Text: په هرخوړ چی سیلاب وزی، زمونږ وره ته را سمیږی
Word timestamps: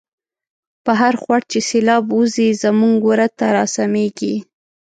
په 0.83 0.91
هرخوړ 1.01 1.39
چی 1.51 1.59
سیلاب 1.69 2.03
وزی، 2.17 2.49
زمونږ 2.63 2.97
وره 3.07 3.27
ته 3.37 3.45
را 3.55 3.65
سمیږی 3.75 4.35